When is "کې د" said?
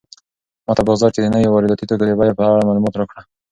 1.13-1.27